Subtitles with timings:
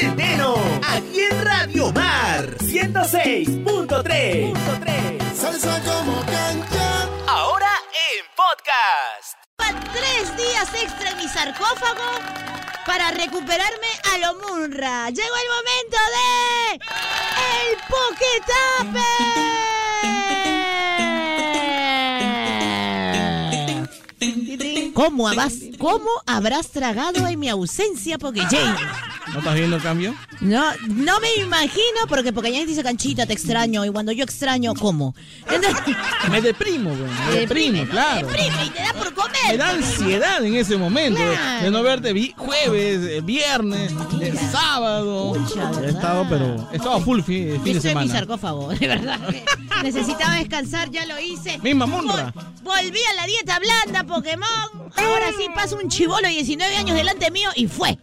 [0.00, 0.56] Centeno,
[0.88, 4.56] aquí en Radio Mar 106.3.
[5.34, 7.06] Salsa como cancha.
[7.26, 9.36] Ahora en podcast.
[9.92, 12.18] Tres días extra en mi sarcófago
[12.86, 15.10] para recuperarme a lo Munra.
[15.10, 16.80] Llegó el momento de.
[17.60, 19.04] ¡El Poquetape!
[24.94, 29.09] ¿Cómo, habrás, ¿Cómo habrás tragado en mi ausencia, Jane?
[29.32, 30.14] ¿No estás viendo el cambio?
[30.40, 35.14] No, no me imagino, porque Pokémon dice canchita, te extraño, y cuando yo extraño, ¿cómo?
[35.50, 35.96] Entonces,
[36.30, 37.10] Me deprimo, güey.
[37.28, 38.26] Me deprimo, claro.
[38.26, 39.30] Me deprime y te da por comer.
[39.50, 41.64] Me da ansiedad en ese momento de- Claro.
[41.64, 43.92] de no verte vi- jueves, eh, viernes,
[44.50, 45.34] sábado.
[45.82, 48.12] He estado, pero he estado full fi- fin, de Estoy en mi semana.
[48.12, 49.18] sarcófago, de verdad.
[49.82, 51.58] Necesitaba descansar, ya lo hice.
[51.58, 52.32] Misma Munra.
[52.34, 54.90] Vol- volví a la dieta blanda, Pokémon.
[54.96, 57.98] Ahora sí paso un chivolo de 19 años delante mío y fue.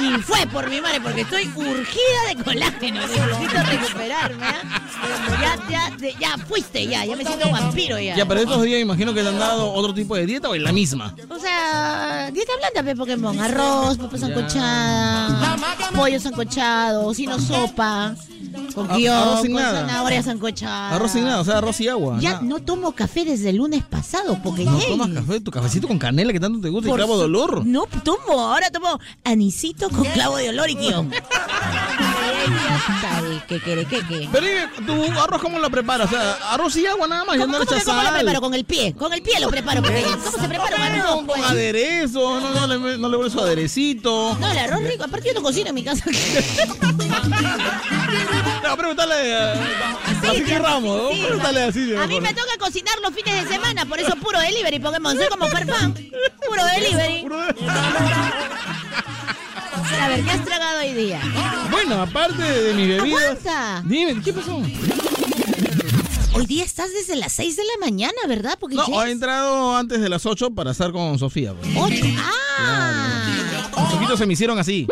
[0.00, 3.00] Y fue por mi madre, porque estoy urgida de colágeno.
[3.00, 4.46] Necesito recuperarme.
[4.46, 4.87] ¿ah?
[5.40, 7.04] Ya, ya, ya fuiste, ya.
[7.04, 8.16] Ya me siento vampiro ya.
[8.16, 10.62] Ya, pero estos días imagino que te han dado otro tipo de dieta o es
[10.62, 11.14] la misma.
[11.28, 13.38] O sea, dieta blanda, pe Pokémon.
[13.38, 15.56] Arroz, papa sancochada,
[15.94, 18.14] pollo sancochado, sino sopa,
[18.74, 19.80] con guion, arroz sin con nada.
[19.86, 20.96] zanahoria sancochada.
[20.96, 22.18] Arroz sin nada, o sea, arroz y agua.
[22.20, 22.42] Ya nada.
[22.42, 26.32] no tomo café desde el lunes pasado, porque No tomas café, tu cafecito con canela
[26.32, 27.64] que tanto te gusta y clavo de olor.
[27.64, 31.10] No tomo, ahora tomo anisito con clavo de olor y guion.
[33.46, 33.84] ¿Qué quiere?
[33.86, 34.28] ¿Qué qué?
[34.30, 34.46] Pero
[34.86, 36.06] ¿tu arroz cómo lo preparas?
[36.08, 38.08] O sea, arroz y agua nada más, ya ¿Cómo, no le que echas cómo lo
[38.08, 38.16] sal.
[38.20, 38.40] preparo?
[38.40, 39.82] Con el pie, con el pie lo preparo.
[39.82, 41.14] porque ¿Cómo se prepara un arroz?
[41.16, 41.42] Con, pues?
[41.44, 44.36] aderezo, no, no, le, no le su aderecito.
[44.40, 45.04] No, el arroz rico.
[45.04, 46.02] Aparte yo no cocino en mi casa.
[46.06, 46.16] Voy
[48.70, 51.10] a preguntarle a, a Ramos, ¿no?
[51.10, 51.22] Sí.
[51.24, 51.94] Pregúntale así.
[51.96, 55.16] A mí me toca cocinar los fines de semana, por eso puro delivery, Pokémon.
[55.16, 55.94] Soy como Farfán.
[55.94, 57.24] Puro delivery.
[60.00, 61.20] A ver, ¿qué has tragado hoy día?
[61.70, 63.22] Bueno, aparte de mis bebidas.
[63.22, 63.82] ¡Aguanta!
[63.86, 64.62] Dime, ¿qué pasó?
[66.34, 68.56] Hoy día estás desde las 6 de la mañana, ¿verdad?
[68.60, 71.52] Porque No, he entrado antes de las 8 para estar con Sofía.
[71.54, 71.70] pues.
[71.76, 72.04] ocho.
[72.18, 73.24] ¡Ah!
[73.76, 74.86] Los ojitos se me hicieron así.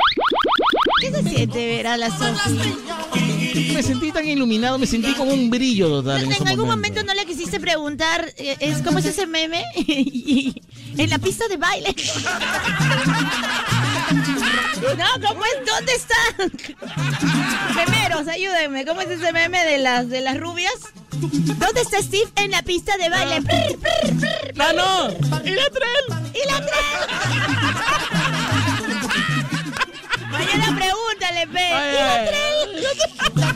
[1.00, 2.74] ¿Qué se siente ver a la Sofi?
[3.72, 6.22] Me sentí tan iluminado, me sentí como un brillo total.
[6.24, 7.00] En, En algún momento.
[7.00, 9.62] momento no le quisiste preguntar, eh, es ¿cómo es ese meme?
[10.98, 11.94] En la pista de baile.
[14.10, 15.66] No, ¿cómo es?
[15.66, 16.52] ¿Dónde están?
[17.74, 18.84] Memeros, ayúdenme.
[18.84, 20.74] ¿Cómo es ese meme de las de las rubias?
[21.10, 23.42] ¿Dónde está Steve en la pista de baile?
[23.42, 25.08] Prr, ¡Ah, no!
[25.44, 26.04] ¡Y la tren!
[26.34, 26.98] ¡Y la tren!
[30.30, 31.68] Mañana pregúntale, pe.
[31.68, 33.55] ¿Y la tren?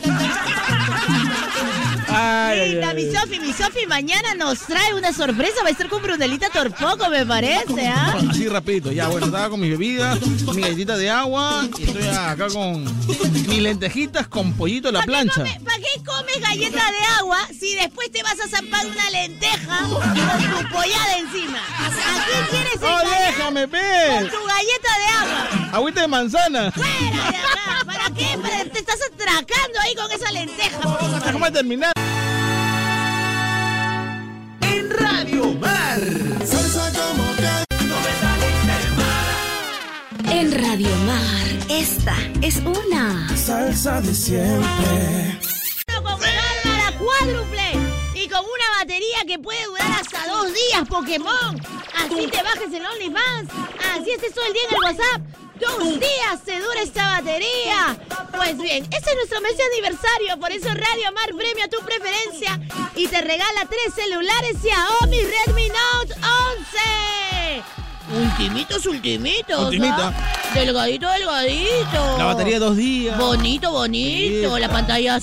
[2.55, 5.61] Linda, mi Sofi, mi Sofi mañana nos trae una sorpresa.
[5.63, 8.15] Va a estar con Brunelita Torpoco, me parece, ¿ah?
[8.29, 10.19] Así rapidito, ya bueno, estaba con mis bebidas,
[10.53, 12.83] mi galletita de agua y estoy acá con
[13.47, 15.43] mis lentejitas con pollito a la plancha.
[15.43, 20.01] ¿Para qué comes galleta de agua si después te vas a zampar una lenteja con
[20.63, 21.59] tu pollada encima?
[21.59, 24.29] ¿A qué quieres ¡No, engañar déjame, con ve!
[24.31, 25.69] tu galleta de agua?
[25.73, 26.71] Agüita de manzana.
[26.71, 26.91] ¡Fuera
[27.31, 27.85] de acá!
[27.85, 28.37] ¿Para qué?
[28.41, 30.79] Para- te estás atracando ahí con esa lenteja.
[31.25, 31.91] Déjame terminar.
[34.91, 35.99] En Radio Mar.
[36.45, 37.65] Salsa como cancha.
[40.29, 43.29] En Radio Mar, esta es una.
[43.37, 45.39] Salsa de siempre.
[45.95, 47.71] con Bárbara cuádruple
[48.15, 51.61] y con una batería que puede durar hasta dos días, Pokémon.
[51.95, 53.49] Así te bajes en OnlyFans.
[53.93, 55.30] Así estés todo el día en el WhatsApp.
[55.61, 57.95] Dos días te dura esta batería.
[58.35, 60.39] Pues bien, este es nuestro mes de aniversario.
[60.39, 62.59] Por eso Radio Mar premia tu preferencia
[62.95, 67.90] y te regala tres celulares Xiaomi Redmi Note 11.
[68.09, 69.65] Ultimitos, ultimitos.
[69.65, 70.07] Ultimita.
[70.09, 70.51] ¿ah?
[70.53, 72.17] Delgadito, delgadito.
[72.17, 73.17] La batería de dos días.
[73.17, 74.57] Bonito, bonito.
[74.59, 75.19] La pantalla.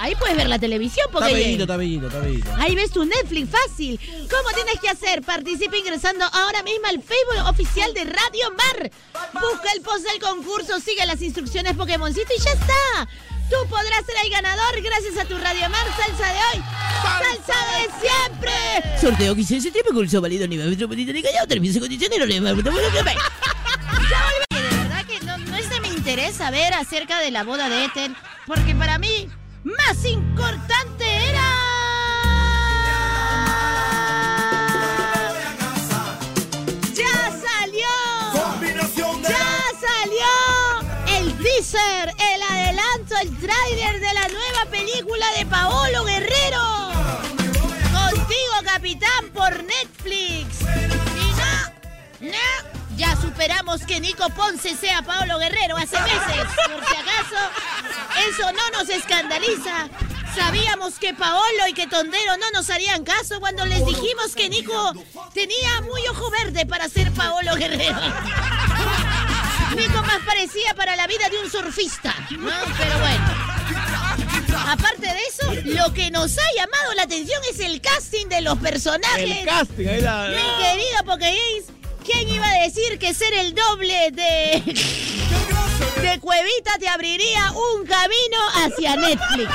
[0.00, 1.34] Ahí puedes ver la televisión Está porque.
[1.34, 2.50] bellito, está bellito, está bellito.
[2.56, 4.00] Ahí ves tu Netflix fácil.
[4.30, 5.22] ¿Cómo tienes que hacer?
[5.22, 8.90] Participa ingresando ahora mismo al Facebook oficial de Radio Mar.
[9.34, 13.08] Busca el post del concurso, sigue las instrucciones Pokémoncito y ya está.
[13.50, 16.64] Tú podrás ser el ganador gracias a tu Radio Mar salsa de hoy.
[17.02, 18.52] ¡Salsa de siempre!
[19.00, 21.48] Sorteo 15 de septiembre con el válido a nivel metropolitano y callado.
[21.48, 24.70] Términos y condiciones no le Ya volví.
[24.70, 27.86] De verdad que no, no es de mi interés saber acerca de la boda de
[27.86, 28.14] Ethel,
[28.46, 29.28] porque para mí
[29.64, 31.09] más importante
[43.20, 46.90] el tráiler de la nueva película de Paolo Guerrero.
[47.92, 50.60] Contigo, capitán, por Netflix.
[50.62, 56.46] Y no, no, Ya superamos que Nico Ponce sea Paolo Guerrero hace meses.
[56.66, 59.88] Por si acaso, eso no nos escandaliza.
[60.34, 64.94] Sabíamos que Paolo y que Tondero no nos harían caso cuando les dijimos que Nico
[65.34, 68.00] tenía muy ojo verde para ser Paolo Guerrero.
[69.88, 72.50] Más parecía para la vida de un surfista, ¿no?
[72.76, 73.50] Pero bueno.
[74.68, 78.58] Aparte de eso, lo que nos ha llamado la atención es el casting de los
[78.58, 79.38] personajes.
[79.38, 80.28] El casting, ahí la.
[80.28, 81.64] Mi querido Pokégames,
[82.04, 84.62] ¿quién iba a decir que ser el doble de.
[86.02, 89.50] de Cuevita te abriría un camino hacia Netflix?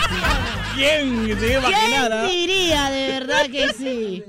[0.75, 2.11] ¿Quién se imaginar?
[2.11, 2.25] ah?
[2.27, 2.89] ¿Quién diría?
[2.89, 4.23] De verdad que sí.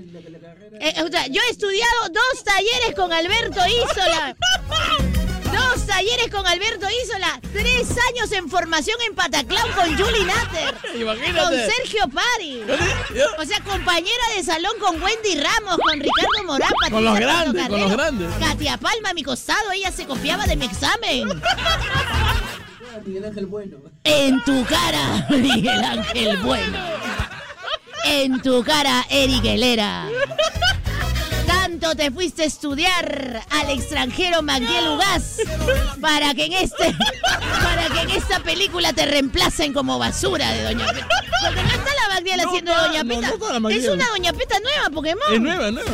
[0.78, 4.36] Eh, o sea, yo he estudiado dos talleres con Alberto Isola.
[5.86, 7.40] Talleres con Alberto Isola.
[7.52, 10.74] Tres años en formación en Pataclown con Julie Natter.
[11.00, 11.40] Imagínate.
[11.40, 12.62] Con Sergio Pari.
[13.38, 17.68] O sea, compañera de salón con Wendy Ramos, con Ricardo Morán, Patricia Con los grandes,
[17.68, 18.28] con los grandes.
[18.38, 21.28] Katia Palma a mi costado, ella se copiaba de mi examen.
[24.04, 26.78] En tu cara, Miguel Ángel Bueno.
[28.04, 30.08] En tu cara, Eric Helera.
[31.78, 35.36] Tanto te fuiste a estudiar al extranjero Magdiel Ugas
[36.00, 36.96] para que en este
[37.62, 41.08] para que en esta película te reemplacen como basura de Doña Peta.
[41.44, 43.60] Porque no está la Magdiel No haciendo Doña Peta.
[43.60, 45.34] no es una Doña Peta nueva, Pokémon.
[45.34, 45.90] Es nueva, nueva.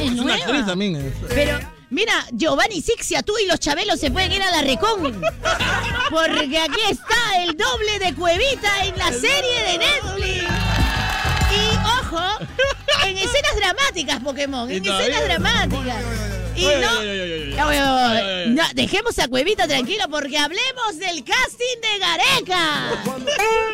[0.00, 0.34] Es una nueva.
[0.36, 0.96] actriz también.
[0.96, 1.12] es.
[1.28, 1.60] Pero,
[1.90, 5.20] mira, Giovanni Sixia, tú y los Chabelos se pueden ir a la Recon.
[6.10, 10.44] Porque aquí está el doble de Cuevita en la serie de Netflix.
[11.52, 12.22] Y ojo,
[13.06, 14.70] en escenas dramáticas, Pokémon.
[14.70, 15.96] En escenas dramáticas.
[16.56, 17.02] Y no,
[18.46, 22.90] no, dejemos a Cuevita tranquilo porque hablemos del casting de Gareca.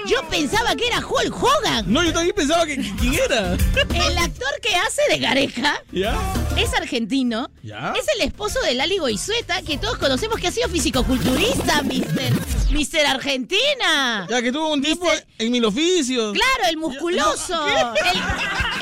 [0.08, 1.84] Yo pensaba que era Hulk Hogan.
[1.87, 3.52] No, yo también pensaba que quién era.
[3.52, 6.19] El actor que hace de Gareca ¿Ya?
[6.56, 7.50] es argentino.
[7.62, 7.94] ¿Ya?
[7.96, 12.32] Es el esposo de Lali Goizueta, que todos conocemos que ha sido fisicoculturista, mister.
[12.73, 14.26] Mister Argentina.
[14.29, 15.06] Ya que tuvo un tiempo
[15.38, 16.32] en mil oficios.
[16.32, 17.67] Claro, el musculoso.
[17.67, 17.75] El,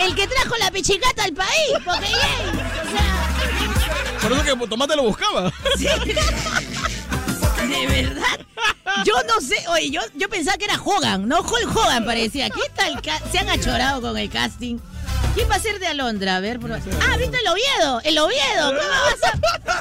[0.01, 1.73] el que trajo la pichicata al país.
[1.85, 2.49] Porque yay.
[2.51, 5.53] O sea, Por eso que Tomate lo buscaba.
[5.77, 5.87] sí.
[7.69, 8.41] De verdad.
[9.05, 12.51] Yo no sé, oye, yo, yo pensaba que era Hogan, no Hulk Hogan parecía.
[12.51, 13.01] ¿Qué tal?
[13.31, 14.79] Se han achorado con el casting.
[15.35, 16.37] ¿Quién va a ser de Alondra?
[16.37, 16.73] A ver, por...
[16.73, 16.79] Ah,
[17.17, 18.01] ¿viste el Oviedo?
[18.03, 18.67] El Oviedo.
[18.67, 19.81] ¿Cómo vas a...?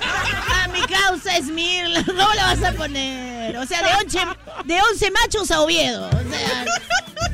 [0.64, 2.04] Ah, mi causa es Mirla.
[2.06, 3.58] ¿Cómo la vas a poner?
[3.58, 4.20] O sea, de 11,
[4.66, 6.08] de 11 machos a Oviedo.
[6.08, 6.66] O sea,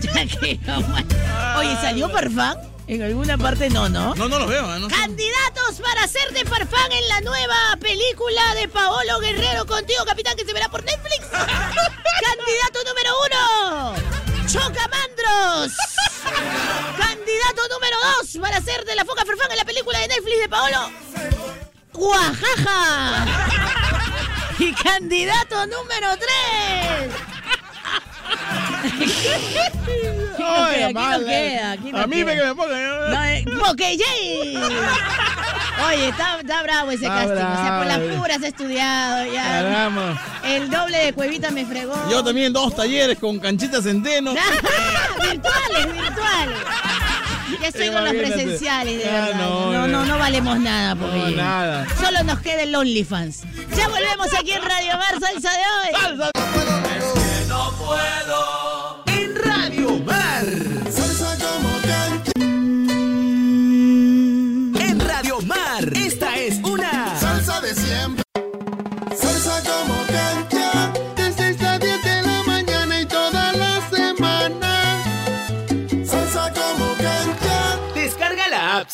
[0.02, 0.60] ya que...
[1.58, 2.58] Oye, ¿salió Farfán?
[2.88, 4.14] En alguna parte no, ¿no?
[4.14, 4.76] No, no lo veo.
[4.76, 4.80] ¿eh?
[4.80, 4.96] No sé.
[4.96, 10.46] Candidatos para ser de Farfán en la nueva película de Paolo Guerrero contigo, capitán, que
[10.46, 11.26] se verá por Netflix.
[11.32, 13.96] Candidato número uno,
[14.48, 15.74] Chocamandros.
[16.98, 20.50] Candidato número dos para ser de la foca Farfán en la película de Netflix de
[20.50, 20.92] Paolo.
[21.94, 23.26] Guajaja.
[24.60, 27.35] Y candidato número tres.
[30.38, 33.12] No Oye, queda, aquí no mal, queda, aquí no A mí me que me pongan.
[33.12, 34.58] No, eh, Pokeyay.
[35.88, 37.34] Oye, está, está bravo ese Está casting.
[37.34, 38.18] O sea, por las bravo.
[38.22, 39.44] puras he estudiado ya.
[39.44, 40.22] Caramba.
[40.44, 41.96] El doble de Cuevita me fregó.
[42.10, 44.34] Yo también dos talleres con Canchita Centeno.
[45.22, 46.58] virtuales, virtuales.
[47.62, 49.36] Ya estoy con los presenciales, de Ah, verdad.
[49.40, 50.06] no, No, no, no.
[50.06, 51.86] no, valemos nada, porque No, nada.
[52.00, 53.44] solo nos queda el OnlyFans.
[53.76, 56.12] Ya volvemos aquí en Radio Mar, salsa de hoy.
[56.12, 56.18] En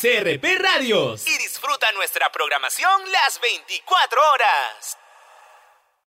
[0.02, 5.01] CRP Radios y disfruta nuestra programación las 24 horas.